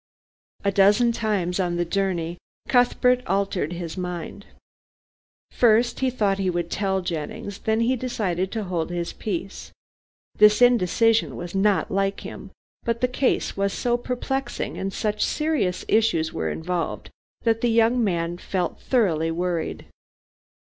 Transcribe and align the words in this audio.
A 0.63 0.71
dozen 0.71 1.11
times 1.11 1.59
on 1.59 1.75
the 1.75 1.85
journey 1.85 2.39
Cuthbert 2.67 3.21
altered 3.27 3.73
his 3.73 3.97
mind. 3.99 4.47
First 5.51 5.99
he 5.99 6.09
thought 6.09 6.39
he 6.39 6.49
would 6.49 6.71
tell 6.71 7.01
Jennings, 7.01 7.59
then 7.59 7.81
he 7.81 7.95
decided 7.95 8.51
to 8.53 8.63
hold 8.63 8.89
his 8.89 9.13
peace. 9.13 9.71
This 10.39 10.59
indecision 10.59 11.35
was 11.35 11.53
not 11.53 11.91
like 11.91 12.21
him, 12.21 12.49
but 12.81 13.01
the 13.01 13.07
case 13.07 13.55
was 13.55 13.73
so 13.73 13.95
perplexing, 13.95 14.75
and 14.75 14.91
such 14.91 15.23
serious 15.23 15.85
issues 15.87 16.33
were 16.33 16.49
involved, 16.49 17.11
that 17.43 17.61
the 17.61 17.69
young 17.69 18.03
man 18.03 18.39
felt 18.39 18.79
thoroughly 18.81 19.29
worried. 19.29 19.85